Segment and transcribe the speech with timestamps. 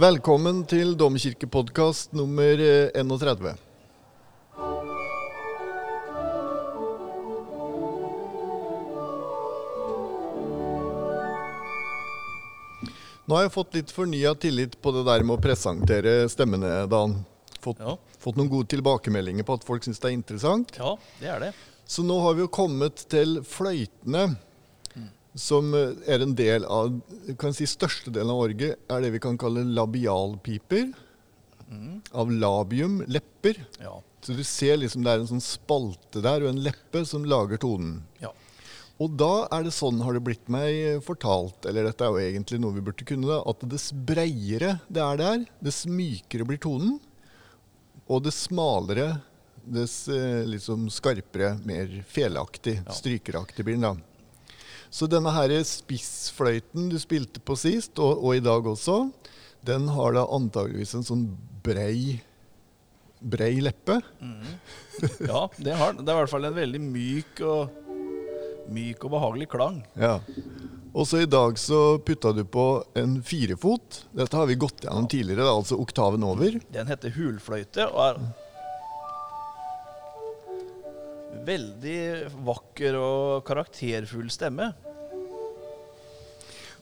[0.00, 3.52] Velkommen til Domkirkepodkast nummer eh, 31.
[13.22, 17.20] Nå har jeg fått litt fornya tillit på det der med å presentere stemmene, Dan.
[17.62, 17.96] Fått, Ja.
[18.18, 20.72] fått noen gode tilbakemeldinger på at folk syns det er interessant.
[20.76, 21.52] Ja, det er det.
[21.86, 24.36] Så nå har vi jo kommet til fløytene,
[25.38, 26.92] som eh, er en del av
[27.40, 30.92] kan si Størstedelen av orget er det vi kan kalle labialpiper.
[32.12, 33.62] Av labium, lepper.
[33.80, 33.94] Ja.
[34.20, 37.62] Så du ser liksom det er en sånn spalte der og en leppe som lager
[37.62, 38.02] tonen.
[38.20, 38.34] ja.
[39.02, 42.60] Og da er det sånn, har det blitt meg fortalt, eller dette er jo egentlig
[42.62, 47.00] noe vi burde kunne, da, at dess breiere det er der, dess mykere blir tonen.
[48.06, 49.16] Og dess smalere,
[49.64, 53.94] dess eh, liksom skarpere, mer felaktig, strykeraktig blir den da.
[54.92, 59.06] Så denne her spissfløyten du spilte på sist, og, og i dag også,
[59.64, 61.22] den har da antageligvis en sånn
[61.64, 62.18] brei,
[63.20, 64.00] brei leppe.
[65.30, 66.04] ja det, har, den.
[66.04, 67.80] det er i hvert fall en veldig myk og,
[68.72, 69.80] myk og behagelig klang.
[69.96, 70.18] Ja.
[70.92, 72.66] Og så i dag så putta du på
[73.00, 74.02] en firefot.
[74.12, 76.58] Dette har vi gått gjennom tidligere, da, altså oktaven over.
[76.74, 78.20] Den heter hulfløyte og er
[81.46, 81.98] veldig
[82.46, 84.70] vakker og karakterfull stemme.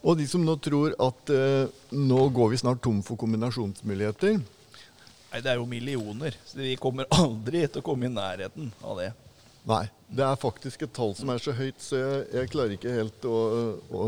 [0.00, 4.38] Og de som nå tror at eh, nå går vi snart tom for kombinasjonsmuligheter.
[5.30, 8.96] Nei, det er jo millioner, så vi kommer aldri til å komme i nærheten av
[9.02, 9.10] det.
[9.68, 12.94] Nei, det er faktisk et tall som er så høyt, så jeg, jeg klarer ikke
[12.96, 13.36] helt å,
[13.92, 14.06] å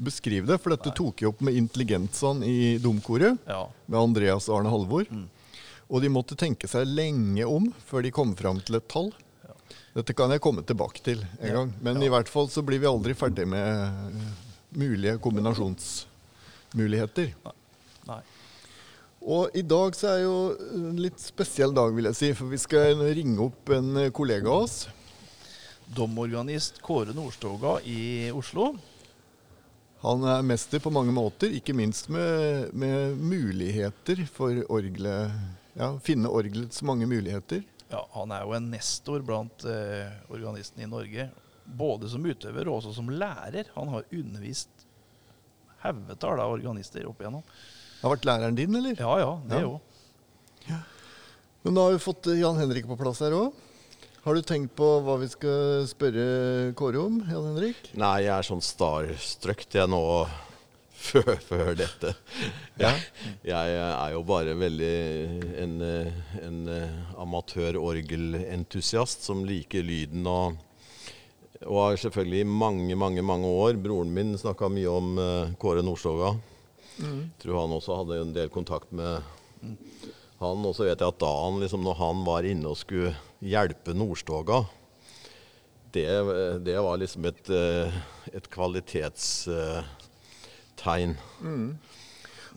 [0.00, 0.56] beskrive det.
[0.64, 3.66] For dette tok jeg opp med intelligensene i domkoret, Ja.
[3.86, 5.04] med Andreas og Arne Halvor.
[5.86, 9.12] Og de måtte tenke seg lenge om før de kom fram til et tall.
[9.96, 11.70] Dette kan jeg komme tilbake til en gang.
[11.80, 14.00] Men i hvert fall så blir vi aldri ferdig med eh,
[14.76, 17.26] mulige kombinasjonsmuligheter.
[18.10, 18.22] Nei.
[19.26, 22.34] Og i dag så er jo en litt spesiell dag, vil jeg si.
[22.36, 24.88] For vi skal ringe opp en kollega av oss.
[25.96, 28.76] Domorganist Kåre Nordstoga i Oslo.
[30.04, 35.30] Han er mester på mange måter, ikke minst med, med muligheter for orgelet.
[35.76, 37.62] Ja, finne orgelets mange muligheter.
[37.92, 41.28] Ja, Han er jo en nestor blant eh, organistene i Norge.
[41.66, 43.70] Både som utøver og også som lærer.
[43.74, 44.86] Han har undervist
[45.82, 47.44] haugetall av organister opp igjennom.
[48.02, 48.98] Har vært læreren din, eller?
[49.00, 49.76] Ja ja, det Ja.
[50.66, 50.80] Ja.
[51.62, 53.62] Men da har vi fått eh, Jan Henrik på plass her òg.
[54.26, 57.92] Har du tenkt på hva vi skal spørre Kåre om, Jan Henrik?
[57.94, 60.00] Nei, jeg er sånn starstruck jeg nå
[61.10, 62.12] før, før dette.
[62.80, 62.92] Ja.
[63.52, 64.94] Jeg er jo bare veldig
[65.62, 66.12] en, eh,
[66.42, 70.62] en amatørorgelentusiast amatør-orgelentusiast som liker lyden og
[71.64, 75.80] og har selvfølgelig i mange, mange mange år Broren min snakka mye om eh, Kåre
[75.82, 76.34] Nordstoga.
[77.40, 79.24] Tror han også hadde en del kontakt med
[80.36, 80.66] han.
[80.68, 83.96] Og så vet jeg at da han liksom, når han var inne og skulle hjelpe
[83.96, 84.66] Nordstoga
[85.96, 86.08] det,
[86.64, 87.96] det var liksom et, eh,
[90.76, 91.76] et Mm.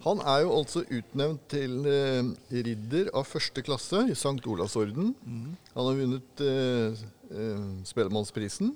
[0.06, 2.30] Han er jo altså utnevnt til eh,
[2.63, 4.40] ridder av første klasse i St.
[4.47, 5.13] Olavsorden.
[5.75, 7.02] Han har vunnet eh,
[7.35, 8.72] eh, Spellemannsprisen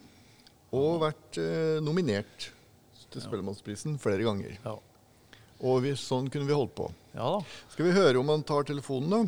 [0.73, 2.49] og vært eh, nominert
[3.13, 4.57] til Spellemannsprisen flere ganger.
[4.65, 4.75] Ja.
[5.63, 6.89] Og vi, sånn kunne vi holdt på.
[7.15, 7.39] ja da.
[7.71, 9.23] Skal vi høre om han tar telefonen, da?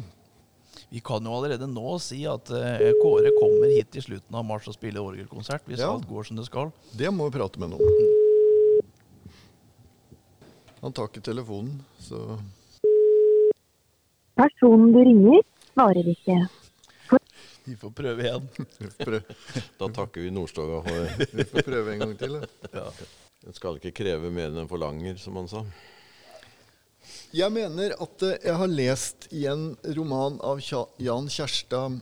[0.91, 4.67] Vi kan jo allerede nå si at eh, Kåre kommer hit i slutten av mars
[4.67, 5.93] og spiller orgelkonsert, hvis Ja.
[5.95, 6.73] alt går som det skal.
[6.91, 8.14] Det må vi prate med noen om.
[10.85, 12.19] Han tar ikke telefonen, så
[14.37, 15.39] Personen du ringer,
[15.71, 16.35] svarer ikke.
[17.65, 18.43] Vi får prøve igjen.
[19.79, 21.07] Da takker vi Nordstoga for
[21.39, 22.35] vi får prøve en gang til.
[22.37, 22.49] da.
[22.75, 22.83] Ja.
[23.49, 25.63] En skal ikke kreve mer enn en forlanger, som han sa.
[27.33, 30.61] Jeg mener at eh, jeg har lest i en roman av
[31.01, 31.97] Jan Kjærstad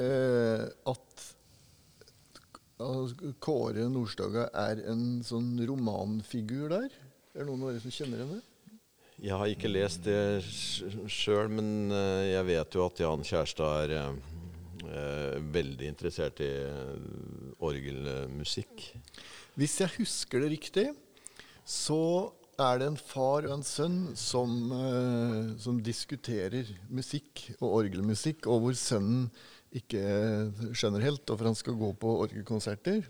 [0.00, 1.04] eh, at
[2.78, 6.88] at Kåre Nordstoga er en sånn romanfigur der.
[7.38, 8.36] Er det noen av dere som kjenner henne?
[9.22, 13.92] Jeg har ikke lest det sjøl, men eh, jeg vet jo at Jan Kjærstad er
[13.94, 14.16] eh,
[14.88, 18.88] eh, veldig interessert i eh, orgelmusikk.
[19.54, 20.84] Hvis jeg husker det riktig,
[21.62, 22.00] så
[22.58, 28.66] er det en far og en sønn som, eh, som diskuterer musikk og orgelmusikk, og
[28.66, 29.30] hvor sønnen
[29.78, 30.02] ikke
[30.74, 33.06] skjønner helt hvorfor han skal gå på orgelkonserter.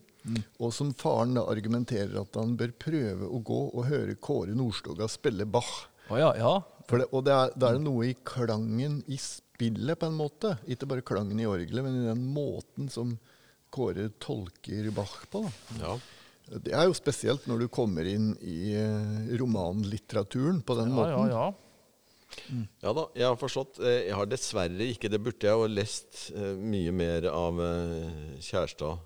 [0.61, 5.09] Og som faren da argumenterer at han bør prøve å gå og høre Kåre Nordstoga
[5.11, 5.71] spille Bach.
[6.11, 6.55] Oh, ja, ja.
[6.89, 10.17] For det, og det er, da er det noe i klangen i spillet, på en
[10.17, 10.55] måte.
[10.71, 13.17] Ikke bare klangen i orgelet, men i den måten som
[13.75, 15.43] Kåre tolker Bach på.
[15.45, 15.83] Da.
[15.83, 15.97] Ja.
[16.65, 21.17] Det er jo spesielt når du kommer inn i eh, romanlitteraturen på den Ja, ja,
[21.19, 21.35] måten.
[21.35, 21.49] ja.
[22.85, 23.79] Ja da, jeg har forstått.
[23.85, 27.61] Eh, Jeg har dessverre ikke, det burde jeg jo lest eh, mye mer av
[28.41, 29.05] Kjærstad.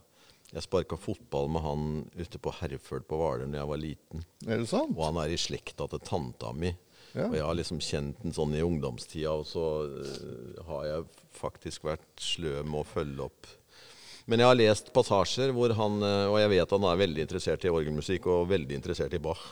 [0.53, 4.25] Jeg sparka fotball med han ute på Herføl på Hvaler da jeg var liten.
[4.45, 4.93] Er det sant?
[4.99, 6.75] Og han er i slekta til tanta mi.
[7.13, 7.27] Ja.
[7.31, 11.89] Og jeg har liksom kjent den sånn i ungdomstida, og så uh, har jeg faktisk
[11.89, 13.49] vært sløv med å følge opp.
[14.29, 17.65] Men jeg har lest passasjer hvor han uh, Og jeg vet han er veldig interessert
[17.67, 19.43] i orgelmusikk og veldig interessert i Bach.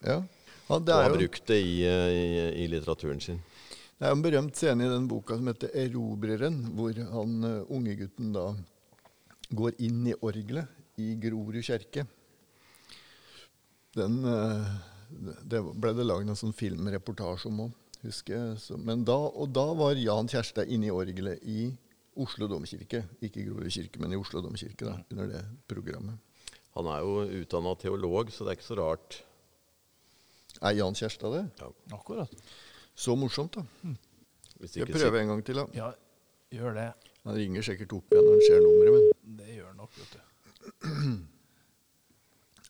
[0.00, 0.22] Ja.
[0.22, 2.26] det, Og har jo, brukt det i, uh, i,
[2.64, 3.42] i litteraturen sin.
[3.98, 7.72] det er jo en berømt scene i den boka som heter 'Erobreren', hvor han uh,
[7.74, 8.52] unge gutten da
[9.56, 12.06] går inn i orgelet i Grorud kirke.
[13.96, 14.72] Den eh,
[15.50, 18.80] Det ble det lagd en sånn filmreportasje om òg, husker jeg.
[18.86, 21.64] Men da, og da var Jan Kjærstad inne i orgelet i
[22.20, 23.02] Oslo domkirke.
[23.24, 26.20] Ikke Grorud kirke, men i Oslo domkirke da, under det programmet.
[26.76, 29.18] Han er jo utdanna teolog, så det er ikke så rart.
[30.60, 31.44] Er Jan Kjærstad det?
[31.96, 32.30] Akkurat.
[32.94, 33.94] Så morsomt, da.
[34.60, 35.66] Hvis ikke jeg prøver en gang til, da?
[35.74, 35.90] Ja,
[36.54, 36.90] gjør det.
[37.24, 39.09] Han ringer sikkert opp igjen når han ser nummeret, men
[39.80, 40.20] nok, vet du.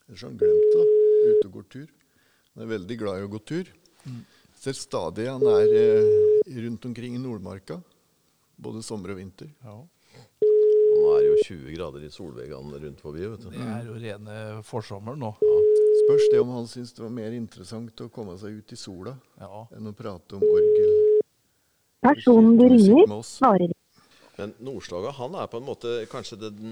[0.08, 0.84] ellers har han glemt det.
[1.30, 1.88] Ute og går tur.
[2.54, 3.70] Han er veldig glad i å gå tur.
[4.60, 7.78] Ser stadig han er eh, rundt omkring i Nordmarka.
[8.60, 9.48] Både sommer og vinter.
[9.64, 9.76] Ja.
[11.00, 13.22] Nå er det jo 20 grader i solveggene rundt forbi.
[13.32, 13.50] vet du.
[13.54, 14.34] Det er jo rene
[14.68, 15.30] forsommeren nå.
[16.02, 19.14] Spørs det om han syns det var mer interessant å komme seg ut i sola
[19.40, 19.62] Ja.
[19.76, 21.20] enn å prate om orgel.
[22.04, 23.80] Personen du ringer, svarer oss.
[24.40, 26.66] Men Nordstoga han er på en måte kanskje den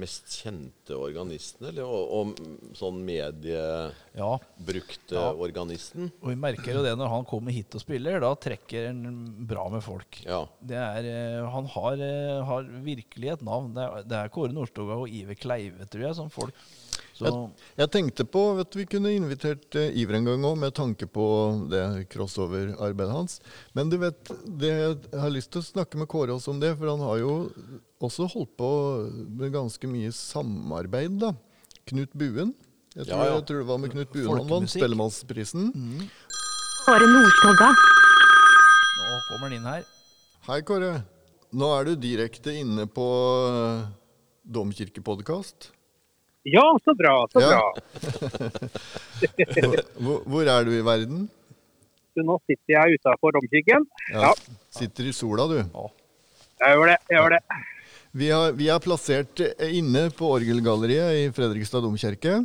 [0.00, 2.32] mest kjente organisten, eller og, og
[2.78, 5.20] sånn mediebrukte ja.
[5.20, 5.34] Ja.
[5.36, 6.08] organisten.
[6.22, 8.16] Og vi merker jo det når han kommer hit og spiller.
[8.24, 9.02] Da trekker han
[9.48, 10.22] bra med folk.
[10.24, 10.46] Ja.
[10.64, 13.74] Det er, eh, han har, eh, har virkelig et navn.
[13.76, 16.56] Det er, det er Kåre Nordstoga og Iver Kleive, tror jeg, som folk
[17.16, 21.06] så, Jeg tenkte på at Vi kunne invitert eh, Iver en gang òg, med tanke
[21.06, 21.24] på
[21.70, 21.82] det
[22.12, 23.38] crossover-arbeidet hans.
[23.76, 26.72] Men du vet, det, jeg har lyst til å snakke med Kåre også om det,
[26.80, 27.34] for han har jo
[28.02, 28.70] også holdt på
[29.38, 31.34] med ganske mye samarbeid, da.
[31.92, 32.54] Knut Buen.
[32.96, 33.36] Jeg tror, Ja, ja.
[33.38, 34.70] jeg tror det var med Knut Buen han vant.
[34.72, 35.70] Spellemannsprisen.
[36.82, 37.70] Kåre Nordstoga.
[37.72, 39.84] nå kommer han inn her.
[40.48, 40.94] Hei, Kåre.
[41.52, 43.04] Nå er du direkte inne på
[43.52, 43.84] uh,
[44.48, 45.70] Domkirkepodkast.
[46.42, 47.14] Ja, så bra.
[47.32, 47.48] Så Ja.
[47.50, 47.72] bra.
[50.02, 51.28] Hvor, hvor er du i verden?
[52.12, 53.84] Så nå sitter jeg utafor domkirken.
[54.12, 54.32] Ja.
[54.74, 55.58] Sitter i sola, du.
[55.62, 56.96] Jeg gjør det.
[57.08, 57.40] jeg gjør det.
[58.12, 62.42] Vi, har, vi er plassert eh, inne på orgelgalleriet i Fredrikstad domkirke.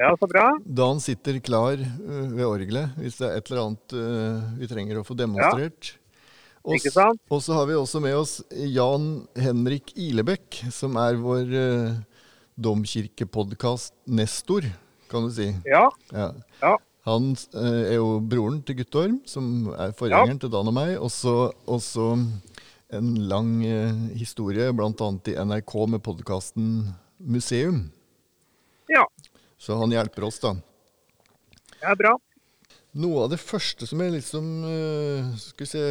[0.00, 0.48] Ja, så bra.
[0.66, 4.98] Dan sitter klar øh, ved orgelet hvis det er et eller annet øh, vi trenger
[4.98, 5.92] å få demonstrert.
[6.64, 7.20] Og Ikke sant?
[7.30, 11.92] Og så har vi også med oss Jan Henrik Ilebekk, som er vår uh,
[12.56, 14.62] domkirkepodkast-nestor,
[15.10, 15.54] kan du si.
[15.68, 15.90] Ja.
[16.12, 16.32] Ja.
[16.62, 16.76] Ja.
[17.04, 20.94] Han eh, er jo broren til Guttorm, som er forgjengeren til Dan og meg.
[20.96, 22.14] Også, også
[22.94, 25.08] en lang eh, historie, bl.a.
[25.28, 27.90] i NRK med podkasten Museum.
[28.88, 29.04] Ja.
[29.60, 30.54] Så han hjelper oss, da.
[31.74, 32.14] Det er bra.
[32.94, 35.84] Noe av det første som jeg liksom eh, skal vi se,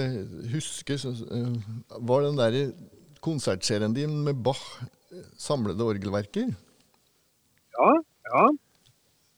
[0.53, 1.55] husker, så, eh,
[1.99, 2.53] var den der
[3.23, 4.63] konsertserien din med Bach,
[5.39, 6.53] samlede orgelverker.
[7.77, 7.89] Ja.
[8.29, 8.45] Ja.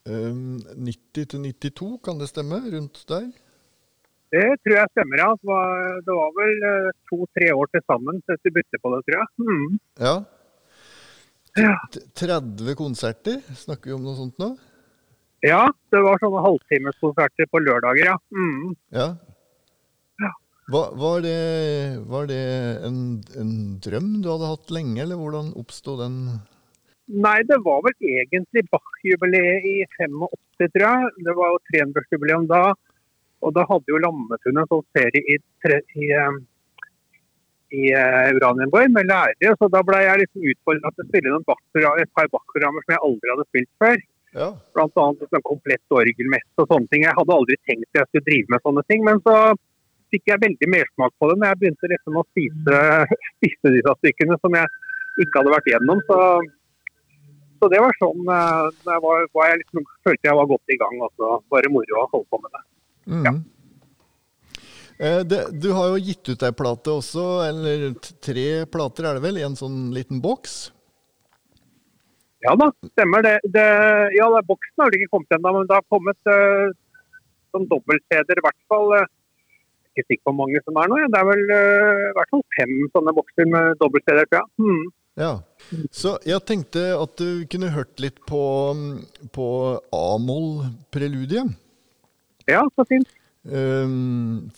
[0.05, 0.37] Eh,
[0.77, 2.61] 90 til 92, kan det stemme?
[2.73, 3.31] Rundt der?
[4.35, 5.29] Det tror jeg stemmer, ja.
[5.39, 9.01] Det var, det var vel eh, to-tre år til sammen så vi bytte på det,
[9.05, 9.27] tror jeg.
[9.49, 9.67] Mm.
[10.07, 10.15] Ja.
[11.55, 11.75] Ja.
[12.19, 14.49] 30 konserter, snakker vi om noe sånt nå?
[15.45, 15.61] Ja,
[15.93, 18.17] det var sånne halvtimeskonserter på lørdager, ja.
[18.33, 18.75] Mm.
[18.95, 19.07] Ja.
[20.73, 21.37] Var, det,
[22.09, 22.41] var det
[22.87, 22.99] en,
[23.37, 23.53] en
[23.85, 26.15] drøm du hadde hatt lenge, eller hvordan oppsto den?
[27.05, 30.25] Nei, det var vel egentlig Bach-jubileet i 85,
[30.73, 31.11] tror jeg.
[31.27, 32.63] Det var jo 300-årsjubileum da.
[33.45, 36.39] Og da hadde jo Lammetun en sånn serie i, tre, i, eh,
[37.77, 39.53] i eh, Uranienborg med lærere.
[39.61, 43.33] Så da ble jeg liksom utfordra til å spille et par Bach-programmer som jeg aldri
[43.35, 44.03] hadde spilt før.
[44.35, 44.49] Ja.
[44.73, 44.89] Bl.a.
[44.97, 47.05] sånn komplett orgelmesse og sånne ting.
[47.05, 49.05] Jeg hadde aldri tenkt at jeg skulle drive med sånne ting.
[49.05, 49.37] Men så
[50.13, 52.83] fikk jeg veldig mersmak på det når jeg begynte liksom å spise,
[53.37, 54.71] spise disse stykkene som jeg
[55.23, 56.03] ikke hadde vært gjennom.
[56.09, 56.19] Så,
[57.61, 61.03] så det var sånn jeg, var, var jeg liksom, følte jeg var godt i gang.
[61.09, 62.65] Altså, bare moro å holde på med det.
[63.15, 63.43] Mhm.
[64.95, 67.89] Eh, det, du har jo gitt ut ei plate også, eller
[68.23, 70.69] tre plater er det vel, i en sånn liten boks?
[72.45, 73.35] Ja da, stemmer det.
[73.51, 73.65] det
[74.15, 76.71] ja, boksen har vel ikke kommet ennå, men det har kommet uh,
[77.51, 78.93] som dobbelt-CD-er i hvert fall.
[78.99, 79.07] eh,
[79.95, 80.99] ikke sikker på hvor mange som er nå.
[81.01, 81.09] ja.
[81.13, 84.51] Det er vel eh, i hvert fall fem sånne bokser med dobbelt-CD-er, tror jeg.
[84.67, 84.85] Mm.
[85.15, 85.33] Ja.
[85.95, 88.41] Så jeg tenkte at du kunne hørt litt på,
[89.35, 89.47] på
[89.95, 91.55] A-moll-preludiet.
[92.51, 93.13] Ja, så fint.
[93.45, 94.49] Um,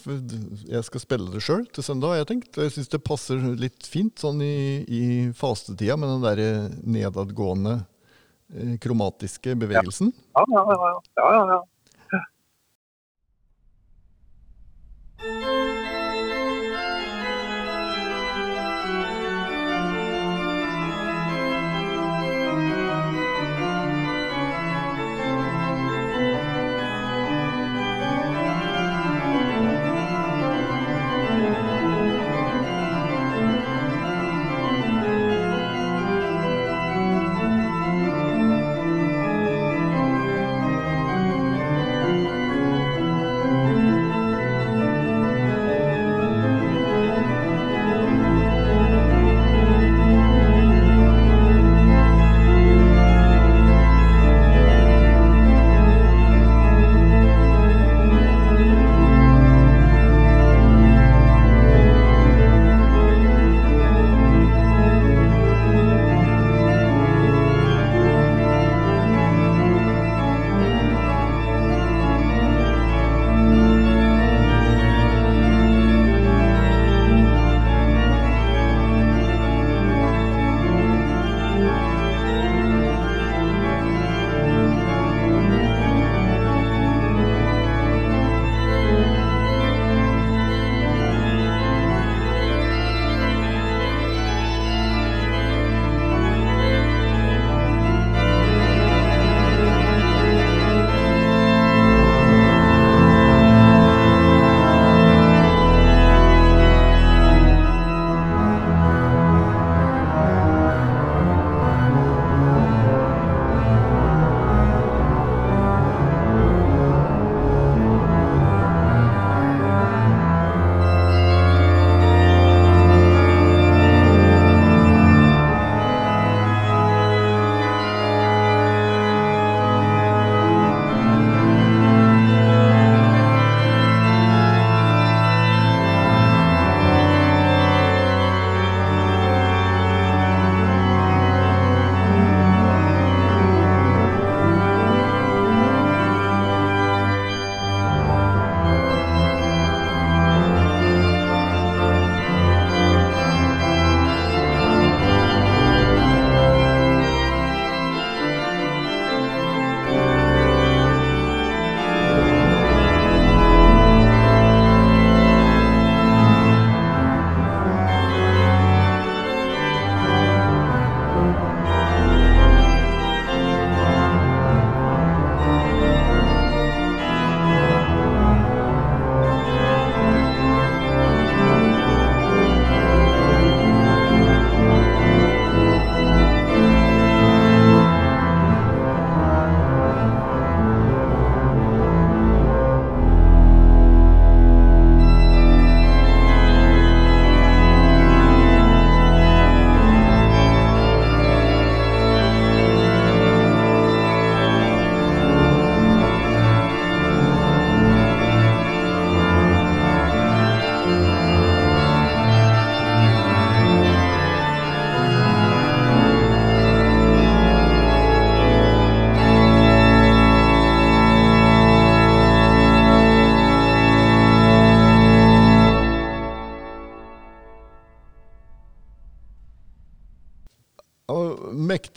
[0.63, 2.51] jeg skal spille det sjøl til søndag, har jeg tenkt.
[2.55, 5.03] Og jeg syns det passer litt fint sånn i, i
[5.37, 10.13] fastetida med den der nedadgående eh, kromatiske bevegelsen.
[10.33, 10.93] Ja, ja, ja.
[11.21, 11.63] ja, ja, ja.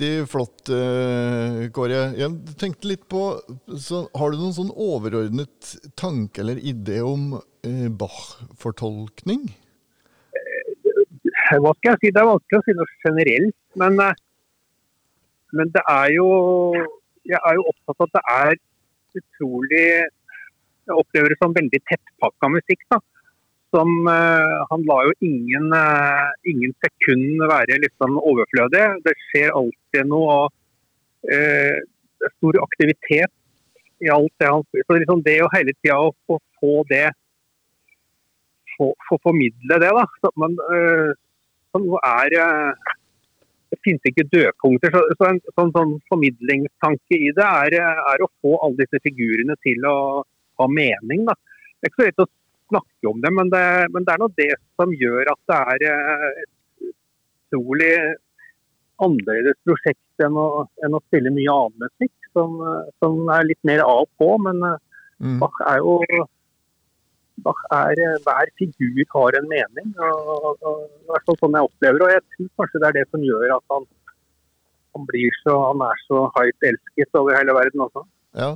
[0.01, 2.15] Mektig flott, eh, Kåre.
[2.17, 3.37] Jeg tenkte litt på
[3.77, 9.43] så Har du noen sånn overordnet tanke eller idé om eh, Bach-fortolkning?
[11.53, 12.13] Hva skal jeg si?
[12.17, 13.59] Det er vanskelig å si noe generelt.
[13.77, 14.17] Men, eh,
[15.53, 16.31] men det er jo
[17.29, 22.55] Jeg er jo opptatt av at det er utrolig Jeg opplever det som veldig tettpakka
[22.57, 22.89] musikk.
[22.89, 23.03] da
[23.75, 28.85] som eh, Han lar jo ingen, eh, ingen sekund være liksom overflødig.
[29.07, 30.49] Det skjer alltid noe.
[31.31, 31.79] eh,
[32.21, 33.33] Det er stor aktivitet
[34.05, 34.87] i alt det han spiller.
[34.87, 37.07] Så liksom det å hele tida å få, det
[38.77, 40.05] få, få formidle det, da.
[40.21, 40.57] Så men
[41.73, 42.37] som er
[43.71, 44.91] Det finnes ikke dødpunkter.
[44.91, 49.55] Så, så en sånn, sånn formidlingstanke i det er, er å få alle disse figurene
[49.63, 49.97] til å
[50.59, 51.23] ha mening.
[51.29, 51.37] da.
[51.79, 52.29] Det er ikke så lett å
[52.71, 54.51] snakke om det, men det, men det er nå det
[54.81, 56.91] som gjør at det er eh, et
[57.51, 57.95] utrolig
[59.01, 60.47] annerledes prosjekt enn å,
[60.85, 64.35] enn å spille mye annen musikk, som, eh, som er litt mer av og på.
[64.47, 64.79] Men eh,
[65.21, 65.37] Mm.
[65.41, 66.01] Bach er jo
[67.45, 69.93] Bach er, eh, Hver figur har en mening.
[69.99, 73.07] Og, og, i hvert fall sånn jeg opplever Og jeg tror kanskje det er det
[73.11, 73.87] som gjør at han,
[74.97, 78.07] han blir så Han er så høyt elsket over hele verden også.
[78.37, 78.53] Ja.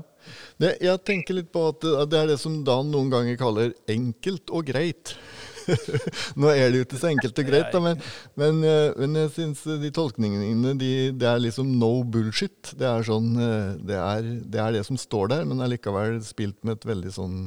[0.60, 4.52] Det, jeg tenker litt på at det, er det som Dan noen ganger kaller enkelt
[4.54, 5.16] og greit.
[6.38, 8.00] Nå er det jo ikke så enkelt og greit, da, men,
[8.38, 12.74] men, eh, men jeg syns de tolkningene de, det er liksom no bullshit.
[12.78, 16.60] Det er, sånn, eh, det, er, det er det som står der, men allikevel spilt
[16.62, 17.38] med et veldig sånn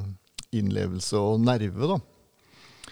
[0.55, 1.99] innlevelse og nerve, da.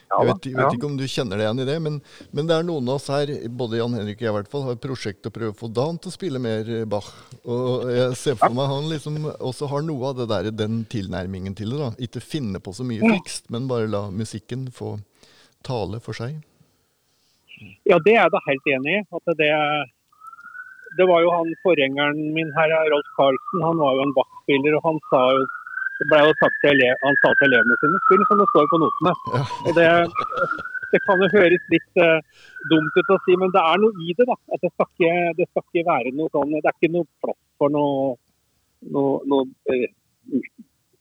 [0.06, 1.96] Jeg vet, jeg vet ikke om du kjenner deg igjen i det, men,
[2.36, 4.64] men det er noen av oss her, både Jan Henrik og jeg i hvert fall,
[4.68, 7.10] har et prosjekt å prøve å få Dan til å spille mer eh, Bach.
[7.44, 11.58] Og jeg ser for meg han liksom også har noe av det der, den tilnærmingen
[11.58, 11.82] til det.
[11.82, 11.92] da.
[12.08, 14.96] Ikke finne på så mye fikst, men bare la musikken få
[15.66, 16.38] tale for seg.
[17.88, 19.04] Ja, det er jeg da helt enig i.
[19.16, 19.52] At det,
[21.00, 24.90] det var jo han forgjengeren min her, Rolf Carlsen, han var jo en Bach-spiller, og
[24.90, 25.46] han sa jo
[26.00, 28.80] det ble jo sagt til han sa til elevene sine spill som det står på
[28.84, 29.14] notene.
[29.36, 29.44] Ja.
[29.66, 29.90] Og det,
[30.92, 34.16] det kan jo høres litt uh, dumt ut å si, men det er noe i
[34.18, 34.28] det.
[34.32, 34.38] da.
[34.56, 37.42] At det skal ikke, det skal ikke være noe sånn Det er ikke noe plass
[37.62, 38.16] for noe,
[38.96, 39.88] noe, noe eh,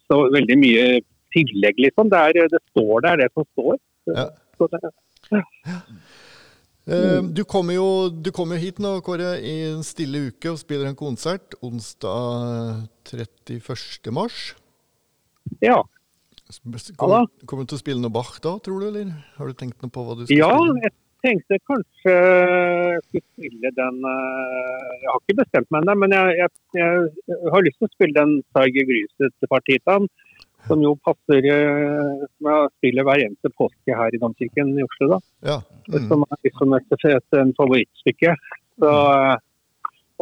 [0.06, 0.86] så veldig mye
[1.34, 2.12] tillegg, liksom.
[2.12, 3.80] Det, er, det står der, det som står.
[4.14, 4.28] Ja.
[4.54, 4.94] Så det,
[6.84, 10.90] Eh, du kommer jo du kommer hit nå, Kåre, i en stille uke og spiller
[10.90, 14.12] en konsert onsdag 31.
[14.12, 14.52] mars.
[15.62, 15.82] Ja.
[17.00, 19.80] Kommer, kommer du til å spille noe Bach da, tror du, eller har du tenkt
[19.82, 20.82] noe på hva du skal Ja, spille?
[20.84, 20.92] jeg
[21.25, 26.34] tenkte kanskje jeg skulle spille den eh, Jeg har ikke bestemt meg ennå, men jeg,
[26.42, 30.11] jeg, jeg har lyst til å spille den Tiger Gryset-partitaen.
[30.64, 35.11] Som jo passer eh, Som jeg spiller hver eneste påske her i Domkirken i Oslo.
[35.16, 35.18] da.
[35.49, 35.58] Ja.
[35.88, 36.06] Mm.
[36.08, 38.37] Som er liksom et, et, favorittstykke.
[38.80, 39.34] Så, eh,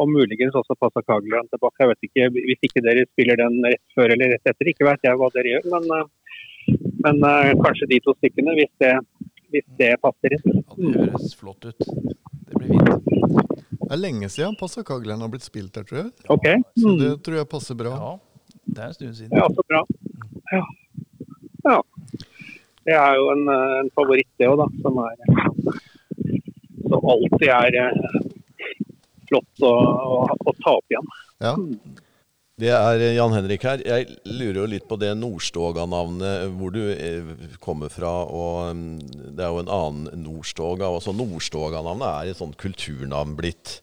[0.01, 1.79] og muligens også Passa Kageland tilbake.
[1.83, 5.05] Jeg vet ikke, Hvis ikke dere spiller den rett før eller rett etter, ikke vet
[5.05, 5.67] jeg hva dere gjør.
[5.73, 8.93] Men, eh, men eh, kanskje de to stykkene, hvis det,
[9.53, 10.45] hvis det passer inn.
[10.49, 11.77] Ja, det høres flott ut.
[11.83, 13.09] Det blir fint.
[13.83, 16.11] Det er lenge siden Passa Kaglen har blitt spilt her, tror jeg.
[16.33, 16.57] Okay.
[16.79, 16.99] Så Mm.
[17.03, 17.93] det tror jeg passer bra.
[17.93, 18.13] Ja,
[18.65, 19.37] det er en stund siden.
[19.37, 19.83] Ja, så bra.
[20.53, 20.63] Ja.
[21.69, 21.81] ja.
[22.83, 24.67] Det er jo en, eh, en favoritt, det òg, da.
[24.81, 25.15] Som er
[26.89, 27.77] Som alltid er
[29.33, 31.13] flott å, å, å ta opp igjen.
[31.43, 31.57] Ja.
[32.61, 33.81] Det er eh, Jan Henrik her.
[33.81, 37.31] Jeg lurer jo litt på det Nordstoga-navnet, hvor du eh,
[37.63, 38.11] kommer fra.
[38.29, 40.85] og mm, Det er jo en annen Nordstoga.
[40.93, 43.79] altså Nordstoga-navnet er et sånt kulturnavn blitt.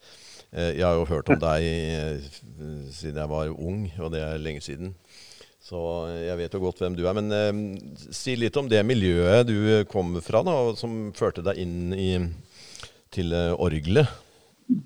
[0.54, 2.30] Eh, Jeg har jo hørt om deg eh,
[2.94, 4.94] siden jeg var ung, og det er lenge siden.
[5.66, 7.18] Så eh, jeg vet jo godt hvem du er.
[7.18, 7.60] Men eh,
[8.14, 9.58] si litt om det miljøet du
[9.90, 12.10] kommer fra, da, som førte deg inn i,
[13.10, 14.06] til eh, orgelet.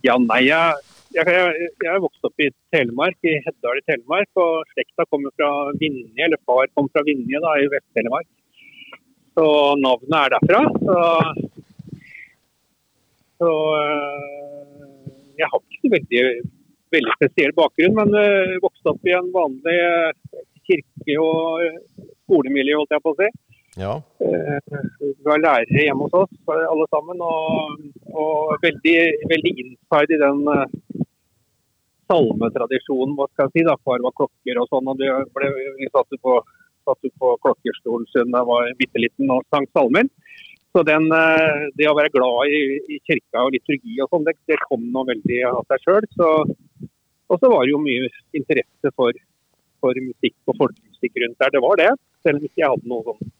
[0.05, 4.31] Ja, nei, jeg, jeg, jeg, jeg er vokst opp i Telemark, i Heddal i Telemark.
[4.41, 8.29] Og slekta kommer fra Vinje, eller far kom fra Vinje da, i Vest-Telemark.
[9.35, 9.47] Så
[9.83, 10.63] navnet er derfra.
[10.87, 10.99] Så,
[13.43, 14.85] så øh,
[15.41, 16.25] jeg har ikke så veldig,
[16.95, 21.67] veldig spesiell bakgrunn, men øh, vokste opp i en vanlig øh, kirke- og
[22.25, 23.33] skolemiljø, holdt jeg på å si.
[23.77, 24.03] Ja.
[24.23, 24.59] Eh,
[25.01, 27.21] Vi var lærere hjemme hos oss, alle sammen.
[27.21, 27.81] Og,
[28.15, 28.99] og veldig,
[29.33, 31.03] veldig inside i den eh,
[32.11, 33.67] salmetradisjonen, hva skal jeg si.
[33.69, 34.91] da, Far var klokker og sånn.
[34.93, 36.39] og det ble, Vi satt på,
[36.87, 40.11] satt på klokkerstolen siden jeg var bitte liten og sang salmer.
[40.75, 42.63] Så den, eh, det å være glad i,
[42.97, 46.09] i kirka og liturgi og sånn, det, det kom nå veldig av seg sjøl.
[47.33, 49.17] Og så var det jo mye interesse for,
[49.83, 51.55] for musikk og folkemusikk rundt der.
[51.55, 51.95] Det var det.
[52.25, 53.33] Selv om ikke jeg hadde noe sånn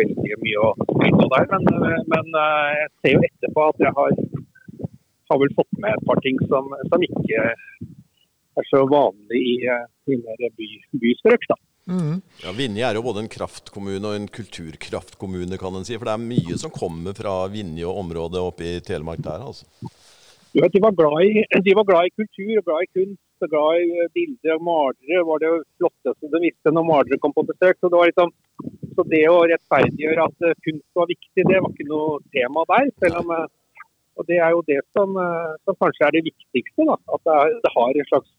[0.00, 1.48] veldig mye å skryte av der.
[1.54, 4.18] Men, men eh, jeg ser jo etterpå at jeg har,
[5.32, 7.46] har vel fått med et par ting som, som ikke
[8.58, 10.70] er så vanlig i, eh, i mer by,
[11.04, 11.48] bystrøk.
[11.50, 11.58] da.
[11.88, 12.18] Mm.
[12.44, 15.96] Ja, Vinje er jo både en kraftkommune og en kulturkraftkommune, kan en si.
[15.96, 19.64] For det er mye som kommer fra Vinje og området oppe i Telemark der, altså.
[20.52, 23.50] Du vet, de, var glad i, de var glad i kultur, glad i kunst, og
[23.52, 25.24] glad i bilder og malere.
[25.28, 27.76] var det flotteste de visste når malere kom på besøk.
[27.78, 28.32] Så det, var liksom,
[28.98, 32.90] så det å rettferdiggjøre at eh, kunst var viktig, det var ikke noe tema der.
[33.02, 33.46] selv om eh,
[34.18, 36.86] og Det er jo det som, eh, som kanskje er det viktigste.
[36.88, 38.32] da, At det, er, det har en slags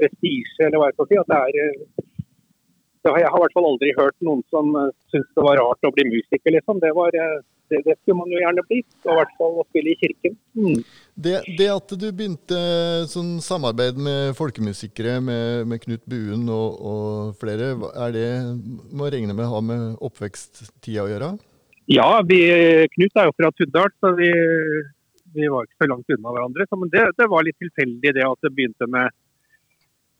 [0.00, 1.20] prestisje, eller hva jeg skal si.
[1.22, 2.08] at det er
[3.02, 5.60] det har, Jeg har i hvert fall aldri hørt noen som uh, syntes det var
[5.60, 6.52] rart å bli musiker.
[6.52, 6.80] liksom.
[6.82, 7.38] Det, var, eh,
[7.72, 8.80] det, det skulle man jo gjerne bli.
[9.06, 10.36] Og I hvert fall å spille i kirken.
[10.58, 10.82] Mm.
[11.26, 12.60] Det, det at du begynte
[13.08, 17.72] sånn samarbeid med folkemusikere, med, med Knut Buen og, og flere,
[18.04, 18.28] er det
[18.92, 21.32] må jeg regne med ha med oppveksttida å gjøre?
[21.90, 22.42] Ja, vi,
[22.92, 24.28] Knut er jo fra Tuddal, så vi,
[25.34, 26.68] Vi var ikke så langt unna hverandre.
[26.68, 29.08] Så, men det, det var litt tilfeldig det at det begynte med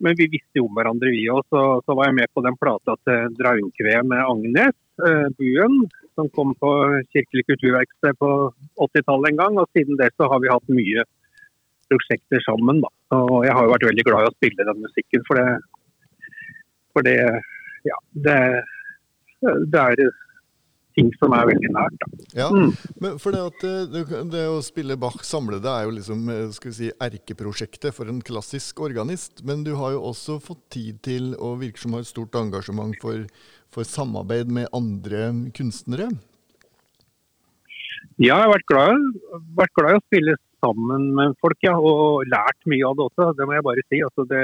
[0.01, 1.43] Men vi visste jo om hverandre, vi òg.
[1.53, 5.77] Så, så var jeg med på den plata til Draunkve med Agnes, eh, Buen,
[6.17, 6.71] som kom på
[7.13, 8.31] Kirkelig kulturverksted på
[8.87, 9.61] 80-tallet en gang.
[9.61, 11.05] Og siden det så har vi hatt mye
[11.91, 12.81] prosjekter sammen.
[12.85, 12.91] Da.
[13.19, 15.49] Og jeg har jo vært veldig glad i å spille den musikken, for det,
[16.95, 17.19] for det
[17.89, 18.35] Ja, det,
[19.73, 20.01] det er
[21.01, 22.07] ting som er veldig nært.
[22.37, 22.71] Ja, Mm.
[23.01, 26.47] men for det, at eh, det, det å spille Bach samlede er jo liksom eh,
[26.53, 29.43] skal vi si, erkeprosjektet for en klassisk organist.
[29.49, 32.95] Men du har jo også fått tid til å virke som har et stort engasjement
[33.03, 33.25] for,
[33.73, 36.11] for samarbeid med andre kunstnere.
[38.21, 39.05] Ja, jeg har vært glad,
[39.57, 43.31] vært glad i å spille sammen med folk, ja, og lært mye av det også.
[43.39, 44.01] Det må jeg bare si.
[44.05, 44.43] Altså, det,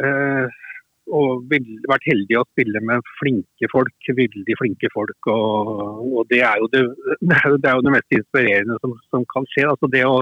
[0.00, 0.60] eh,
[1.10, 5.30] og vært heldig å spille med flinke folk, veldig flinke folk.
[5.32, 5.72] Og,
[6.20, 6.84] og det, er det,
[7.28, 9.66] det er jo det mest inspirerende som, som kan skje.
[9.72, 10.20] Altså, det å,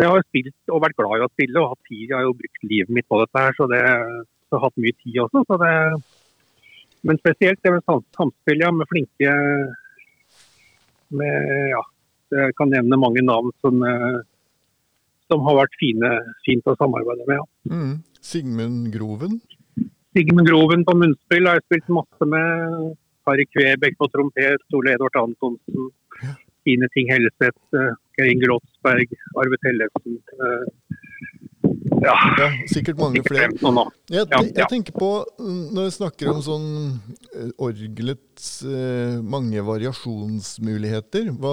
[0.00, 2.06] jeg har spilt og vært glad i å spille og hatt tid.
[2.08, 3.84] Jeg har jo brukt livet mitt på dette her, så det
[4.50, 5.44] så har hatt mye tid også.
[5.46, 5.74] Så det,
[7.06, 9.36] men spesielt det med samspill ja, med flinke
[11.10, 11.38] med,
[11.72, 11.82] ja,
[12.34, 14.20] jeg kan nevne mange navn som, eh,
[15.30, 16.10] som har vært fine,
[16.46, 17.40] fint å samarbeide med.
[17.40, 17.74] Ja.
[17.74, 17.96] Mm.
[18.20, 19.40] Sigmund Groven.
[20.16, 22.94] Sigmund Groven på munnspill har jeg spilt masse med.
[23.28, 25.90] Harry Kvebekk på trompet, Ole Edvard Antonsen,
[26.68, 30.18] Ine Ting Helleseth, eh, Geir Inge Lotsberg, Arve Tellefsen.
[30.40, 30.96] eh,
[32.00, 33.50] Ja, Ja, sikkert mange flere.
[34.08, 36.68] Jeg, jeg tenker på, mm, når vi snakker om sånn
[37.36, 41.52] eh, orgelets eh, mange variasjonsmuligheter, hva,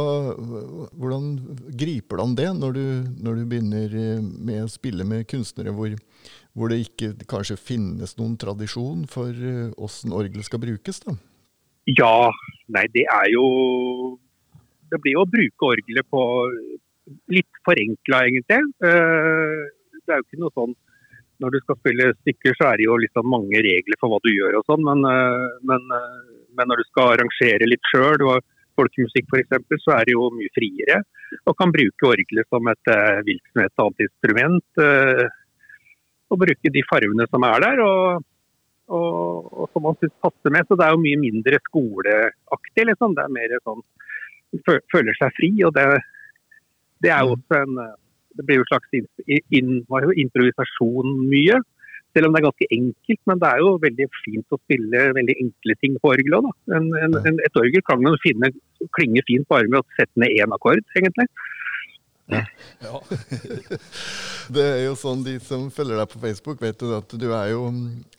[0.95, 1.27] hvordan
[1.75, 2.85] griper du an det når du,
[3.27, 5.91] når du begynner eh, med å spille med kunstnere hvor,
[6.57, 11.03] hvor det ikke kanskje finnes noen tradisjon for eh, åssen orgel skal brukes?
[11.05, 11.13] da?
[11.87, 12.31] Ja,
[12.73, 13.45] nei det er jo
[14.91, 16.21] Det blir jo å bruke orgelet på
[17.31, 18.59] litt forenkla, egentlig.
[18.83, 19.63] Eh,
[20.07, 20.75] Det er jo ikke noe sånn
[21.43, 24.31] Når du skal spille stykker, så er det jo liksom mange regler for hva du
[24.33, 25.83] gjør og sånn, men, eh, men,
[26.57, 28.23] men når du skal arrangere litt sjøl,
[28.77, 31.03] folkemusikk f.eks., så er det jo mye friere.
[31.45, 32.89] Og kan bruke orgelet som et
[33.25, 34.81] hvilket som helst annet instrument.
[36.27, 37.83] Og bruke de fargene som er der.
[37.85, 38.25] og
[38.87, 40.67] og, og som man syns passer med.
[40.67, 43.15] Så det er jo mye mindre skoleaktig, liksom.
[43.17, 43.83] Det er mer sånn
[44.93, 45.51] føler seg fri.
[45.67, 45.87] Og det,
[47.03, 47.79] det er jo også en
[48.37, 48.91] Det blir jo en slags
[49.57, 49.71] in,
[50.21, 51.55] improvisasjon mye.
[52.13, 55.35] Selv om det er ganske enkelt, men det er jo veldig fint å spille veldig
[55.41, 58.51] enkle ting på orgelet et orgel kan man finne
[58.95, 61.27] klinge fint bare med å sette ned én akkord, egentlig.
[62.27, 62.43] Ja.
[64.51, 67.53] Det er jo sånn De som følger deg på Facebook, vet jo at du er
[67.53, 67.69] jo,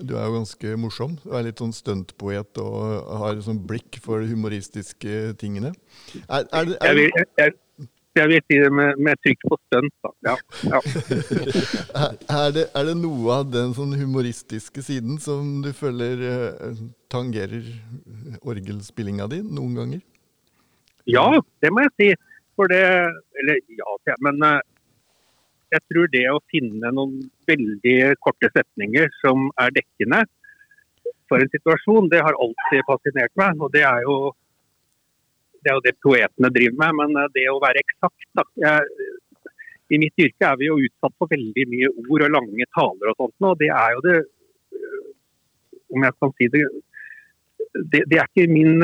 [0.01, 1.17] du er jo ganske morsom.
[1.23, 5.75] Du er litt sånn stuntpoet og har sånn blikk for de humoristiske tingene.
[6.27, 7.57] Er, er, er, Jeg vil,
[8.17, 10.13] jeg, vil si det med, med trykk på stunt, da.
[10.31, 10.37] Ja,
[10.73, 10.81] ja.
[12.57, 16.81] Det, er det noe av den sånn humoristiske siden som du føler eh,
[17.13, 17.69] tangerer
[18.41, 20.01] orgelspillinga di noen ganger?
[21.09, 21.29] Ja,
[21.63, 22.09] det må jeg si.
[22.59, 22.83] For det
[23.39, 24.59] Eller ja, til, men eh,
[25.75, 30.23] jeg tror det å finne noen veldig korte setninger som er dekkende
[31.29, 33.61] for en situasjon, det har alltid fascinert meg.
[33.61, 34.17] Og det er jo
[35.61, 36.97] det, er jo det poetene driver med.
[37.03, 38.47] Men eh, det å være eksakt da.
[38.65, 39.13] Jeg,
[39.93, 43.21] I mitt yrke er vi jo utsatt for veldig mye ord og lange taler og
[43.21, 43.37] sånt.
[43.51, 44.99] Og det er jo det eh,
[45.95, 46.67] Om jeg kan si det
[47.93, 48.83] Det, det er ikke min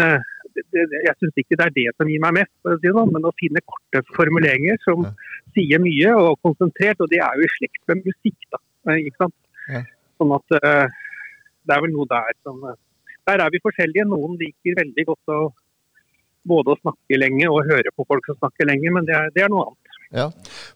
[0.54, 2.94] det, jeg syns ikke det er det som gir meg mest, for å si det
[2.96, 5.12] sånn, men å finne korte formuleringer som Ja.
[5.56, 7.00] sier mye og konsentrert.
[7.00, 8.58] Og det er jo i slekt med musikk, da.
[8.92, 9.34] eh, Ikke sant?
[9.68, 9.82] Ja.
[10.20, 10.86] Sånn at eh,
[11.66, 12.76] det er vel noe der som eh,
[13.26, 14.04] Der er vi forskjellige.
[14.06, 15.38] Noen liker veldig godt å
[16.44, 19.42] både å snakke lenge og høre på folk som snakker lenge, men det er, det
[19.46, 19.80] er noe annet.
[20.14, 20.26] Ja,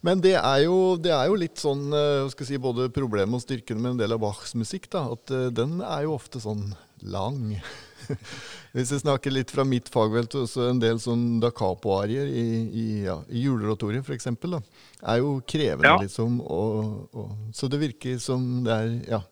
[0.03, 1.93] Men det er jo, det er jo litt sånn
[2.33, 4.89] skal si, både problemet og styrken med en del av Bachs musikk.
[4.91, 6.73] da, At den er jo ofte sånn
[7.05, 7.61] lang.
[8.75, 12.85] Hvis jeg snakker litt fra mitt fagfelt, så en del sånn da capo-arier i, i,
[13.07, 14.29] ja, i juleoratoriet f.eks.
[14.31, 15.97] er jo krevende, Ja.
[16.03, 16.41] liksom.
[16.45, 19.23] Og, og, så det virker som det er Ja.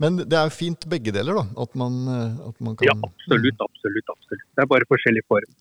[0.00, 1.42] Men det er fint begge deler, da.
[1.60, 4.08] At man, eh, at man kan Ja, absolutt, absolutt.
[4.14, 4.46] absolutt.
[4.56, 5.52] Det er bare forskjellig form.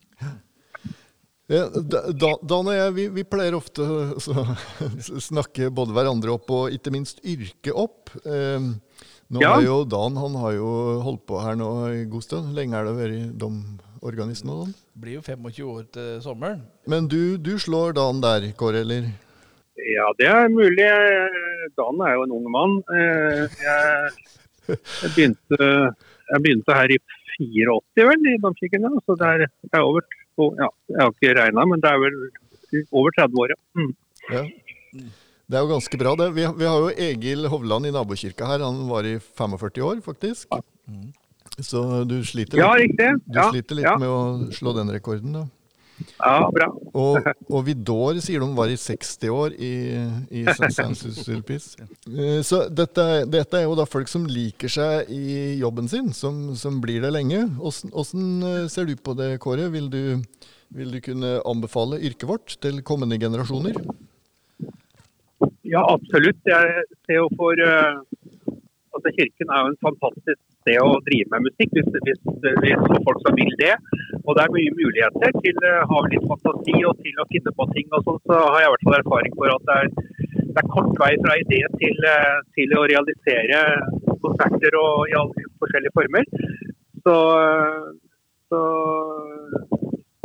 [1.52, 4.16] Ja, da, da- Dan og jeg vi, vi pleier ofte å
[5.30, 8.10] snakke både hverandre opp og ikke minst yrket opp.
[8.26, 8.72] Eh,
[9.32, 9.54] nå Ja.
[9.56, 10.70] har jo Dan han har jo
[11.02, 12.54] holdt på her nå en god stund.
[12.56, 14.66] Lenge har det vært domorganist nå?
[14.68, 16.62] Det Blir jo 25 år til sommeren.
[16.88, 19.10] Men du, du slår Dan der, Kåre, eller?
[19.76, 20.86] Ja, det er mulig.
[21.76, 22.78] Dan er jo en ung mann.
[22.96, 24.12] Eh, Jeg,
[24.70, 25.58] jeg, begynte,
[26.32, 26.98] jeg begynte her i
[27.36, 28.86] 84, vel, i Domkirken.
[28.88, 30.02] ja, Så det er, det er over
[30.60, 32.16] ja, Jeg har ikke regna, men det er vel
[32.92, 33.52] over 30 år.
[33.52, 33.60] ja.
[33.76, 33.94] Mm.
[34.32, 34.44] Ja.
[35.46, 36.32] Det er jo ganske bra, det.
[36.34, 38.64] Vi, vi har jo Egil Hovland i nabokirka her.
[38.66, 40.50] Han var i 45 år, faktisk.
[41.62, 43.94] Så du sliter Ja, litt, du Ja, sliter litt ja.
[44.02, 45.44] med å slå den rekorden, da.
[46.18, 46.66] ja, bra.
[46.98, 49.70] Og, og Vidor sier de var i 60 år i,
[50.34, 51.78] i Saint-Saint-Sulpice.
[52.10, 56.56] Eh, Så dette, dette er jo da folk som liker seg i jobben sin, som,
[56.60, 57.46] som blir det lenge.
[57.62, 59.70] Åssen åssen, eh, ser du på det, Kåre?
[59.72, 60.02] Vil du,
[60.76, 63.78] vil du kunne anbefale yrket vårt til kommende generasjoner?
[65.66, 66.42] Ja, absolutt.
[66.46, 67.96] Jeg ser jo for eh,
[68.96, 72.22] altså Kirken er jo en fantastisk sted å drive med musikk, hvis, hvis,
[72.62, 73.74] hvis folk som vil det.
[74.24, 77.68] Og det er mye muligheter til å ha litt fantasi og til å finne på
[77.74, 77.90] ting.
[77.92, 79.92] og sånn, Så har jeg i hvert fall erfaring for at det er,
[80.46, 83.66] det er kort vei fra idé til, eh, til å realisere
[84.24, 86.32] konserter og i alle forskjellige former.
[87.06, 87.86] Så, eh,
[88.54, 88.62] så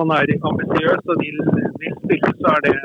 [0.01, 1.45] man er ambisiøs og vil,
[1.81, 2.79] vil spille, så er det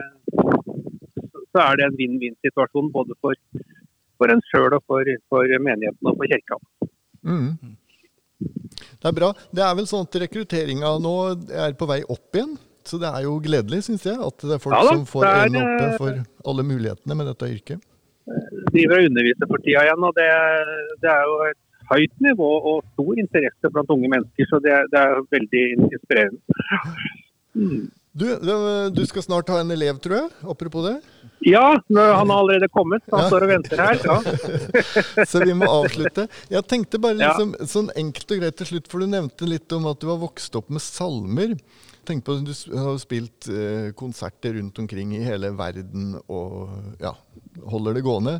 [1.55, 3.39] så er det en vinn-vinn-situasjon både for,
[4.19, 6.59] for en sjøl og for, for menigheten og for kirka.
[7.23, 7.75] Mm.
[8.99, 9.31] Det er bra.
[9.55, 11.15] Det er vel sånn at rekrutteringa nå
[11.55, 12.57] er på vei opp igjen.
[12.85, 15.23] Så det er jo gledelig, syns jeg, at det er folk Ja da, som får
[15.25, 17.85] øynene oppe eh, for alle mulighetene med dette yrket.
[18.75, 20.27] Driver og underviser for tida igjen, og det,
[21.01, 25.01] det er jo et høyt nivå og stor interesse blant unge mennesker, så det, det
[25.01, 26.41] er veldig inspirerende.
[28.15, 28.25] Du,
[28.95, 30.29] du skal snart ha en elev, tror jeg.
[30.47, 30.93] Apropos det.
[31.43, 33.27] Ja, han har allerede kommet, han Ja.
[33.27, 33.99] står og venter her.
[34.07, 35.25] Ja.
[35.29, 36.27] Så vi må avslutte.
[36.49, 39.89] Jeg tenkte bare liksom, sånn enkelt og greit til slutt, for du nevnte litt om
[39.91, 41.57] at du har vokst opp med salmer.
[42.05, 46.69] Tenk på at Du har spilt eh, konserter rundt omkring i hele verden og
[47.01, 47.11] ja,
[47.65, 48.35] holder det gående.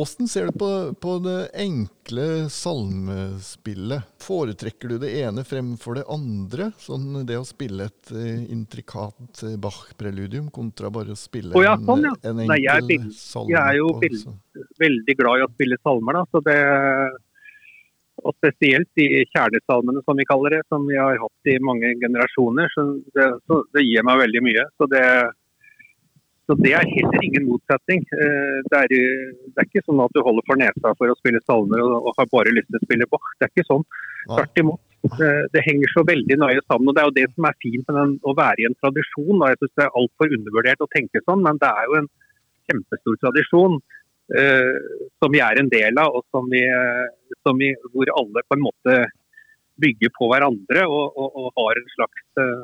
[0.00, 0.68] Åssen ser du på,
[1.02, 4.02] på det enkle salmespillet?
[4.24, 6.70] Foretrekker du det ene fremfor det andre?
[6.80, 11.76] Sånn det å spille et eh, intrikat eh, Bach-preludium kontra bare å spille oh, ja,
[11.76, 12.14] en, sånn, ja.
[12.30, 13.52] en Nei, jeg er enkel bil- salme?
[13.54, 14.38] jeg er jo på-
[14.78, 16.20] Veldig glad i å spille salmer, da.
[16.30, 16.58] Så det,
[18.24, 22.70] og spesielt de kjernesalmene, som vi kaller det, som vi har hatt i mange generasjoner.
[22.72, 22.84] Så
[23.16, 24.64] det, så det gir meg veldig mye.
[24.80, 25.04] Så det,
[26.48, 28.04] så det er heller ingen motsetning.
[28.16, 31.42] Eh, Det er, det er ikke sånn at du holder for nesa for å spille
[31.44, 33.30] salmer og, og har bare lyst til å spille Bach.
[33.38, 33.86] Det er ikke sånn.
[34.32, 34.82] Tvert imot.
[35.18, 36.88] Det, det henger så veldig nøye sammen.
[36.88, 39.36] og Det er jo det som er fint med den, å være i en tradisjon.
[39.40, 39.50] Da.
[39.52, 42.08] Jeg synes det er altfor undervurdert å tenke sånn, men det er jo en
[42.70, 44.00] kjempestor tradisjon eh,
[45.20, 47.08] som vi er en del av, og som vi, eh,
[47.44, 48.94] som vi, hvor alle på en måte
[49.80, 52.62] bygger på hverandre og, og, og har en slags eh,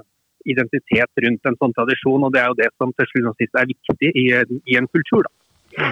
[0.49, 2.23] identitet rundt en sånn tradisjon.
[2.25, 4.79] og Det er jo det som til slutt og sist er viktig i, en- i
[4.81, 5.27] en kultur.
[5.29, 5.91] Da.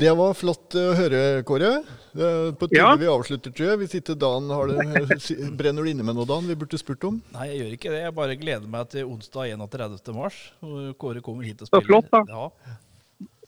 [0.00, 1.70] Det var flott å høre, Kåre.
[2.14, 2.94] På tide Ja.
[2.96, 3.78] vi avslutter, tror jeg.
[3.82, 7.18] Hvis ikke Dan har det, brenner du inne med noe, Dan, vi burde spurt om?
[7.34, 8.00] Nei, jeg gjør ikke det.
[8.06, 10.14] Jeg bare gleder meg til onsdag 31.
[10.16, 10.38] mars.
[10.62, 11.84] hvor Kåre kommer hit og spiller.
[11.84, 12.22] Så var flott, da.
[12.30, 12.78] Ja,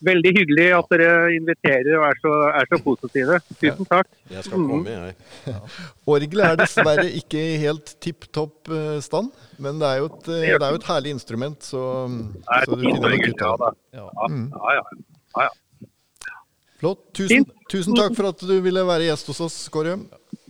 [0.03, 3.37] Veldig hyggelig at dere inviterer og er så, er så positive.
[3.61, 4.09] Tusen takk.
[4.33, 5.55] Jeg skal komme, jeg.
[6.11, 9.31] Orgelet er dessverre ikke i helt tipp topp eh, stand,
[9.63, 12.75] men det er jo et, eh, det er jo et herlig instrument, så, Nei, så
[12.75, 13.71] du finner nok ut ja, av det.
[14.01, 14.09] ja.
[14.11, 14.83] Ja, ja, ja.
[15.39, 15.89] ja, ja.
[16.83, 17.05] Flott.
[17.15, 19.95] Tusen, tusen takk for at du ville være gjest hos oss, Kåre.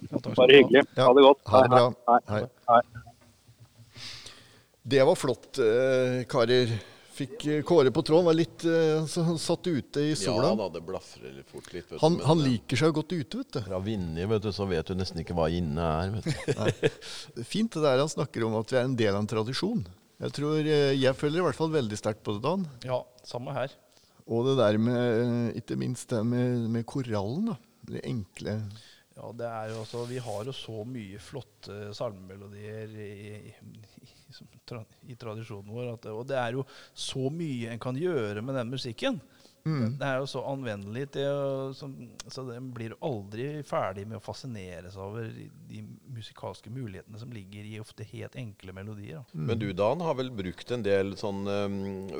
[0.09, 0.87] ja Bare hyggelig.
[0.97, 1.43] Ha det godt.
[1.53, 1.85] Ha det bra.
[2.09, 2.43] Hei, Hei.
[2.73, 2.81] hei.
[4.83, 6.73] Det var flott, eh, karer.
[7.13, 8.25] Fikk eh, Kåre på tråden.
[8.31, 10.51] Var litt eh, så han satt ute i sola.
[10.53, 11.91] Ja da, det blafrer litt fort litt.
[11.91, 13.61] Vet Han, du, han eh, liker seg godt ute, vet du.
[13.67, 16.15] Fra Vinje, vet du, så vet du nesten ikke hva inne er.
[16.17, 17.45] Vet du.
[17.55, 19.85] Fint det der han snakker om at vi er en del av en tradisjon.
[20.23, 22.65] Jeg tror, jeg føler i hvert fall veldig sterkt på det, Dan.
[22.87, 23.73] Ja, samme her.
[24.31, 27.59] Og det der med, ikke minst det med, med korallen, da.
[27.93, 28.61] Det enkle.
[29.17, 33.09] Ja, det er jo altså, Vi har jo så mye flotte salmemelodier i,
[33.51, 35.95] i, som tra, i tradisjonen vår.
[35.95, 39.21] At, og det er jo så mye en kan gjøre med den musikken.
[39.63, 39.95] Mm.
[39.99, 41.93] Det er jo så anvendelig til å, som,
[42.27, 45.29] så den blir aldri ferdig med å fascinere seg over
[45.71, 49.23] de musikalske mulighetene som ligger i ofte helt enkle melodier.
[49.31, 49.45] Mm.
[49.53, 52.11] Men du, Dan, har vel brukt en del sånn um,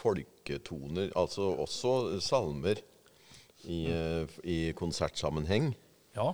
[0.00, 2.80] folketoner, altså også salmer,
[3.68, 5.74] i, eh, i konsertsammenheng?
[6.16, 6.30] Ja,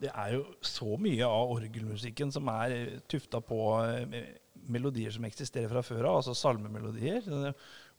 [0.00, 4.24] det er jo så mye av orgelmusikken som er tufta på eh,
[4.70, 7.26] melodier som eksisterer fra før av, altså salmemelodier.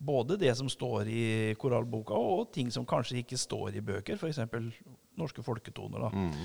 [0.02, 1.24] Både det som står i
[1.62, 4.42] korallboka, og ting som kanskje ikke står i bøker, f.eks.
[5.20, 6.08] norske folketoner.
[6.08, 6.40] da.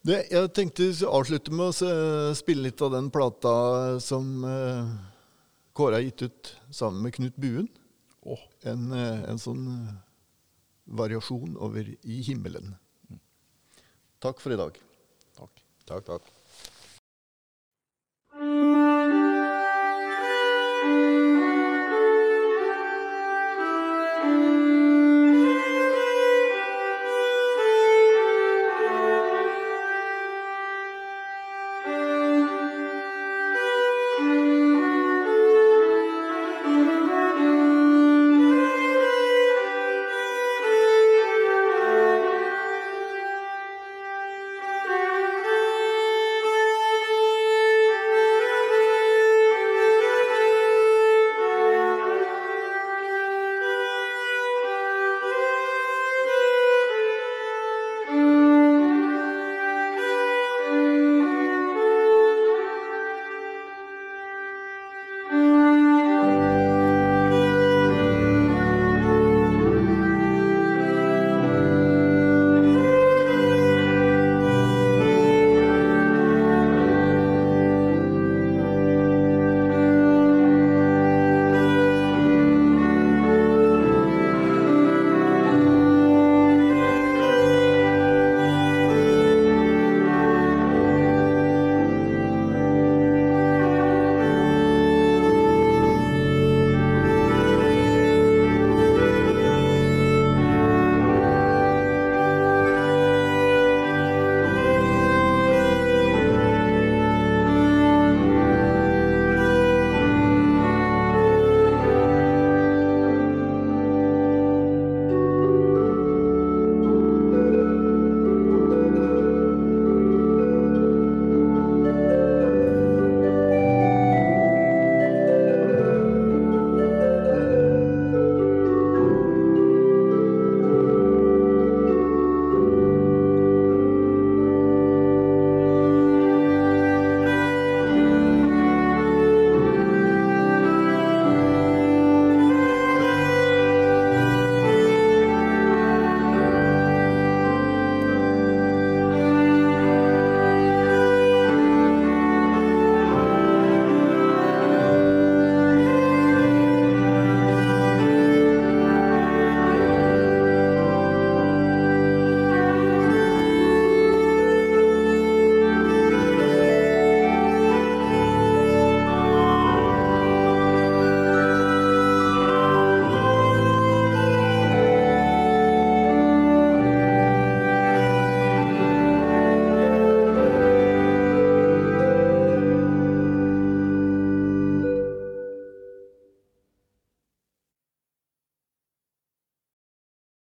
[0.00, 3.52] Det, jeg tenkte å avslutte med å spille litt av den plata
[4.00, 4.92] som eh,
[5.76, 7.68] Kåre har gitt ut sammen med Knut Buen.
[8.24, 8.40] Oh.
[8.68, 9.90] En, eh, en sånn eh,
[10.96, 12.74] variasjon over I himmelen.
[14.20, 14.76] Takk for i dag.
[15.36, 15.62] takk.
[15.88, 16.39] Takk, takk.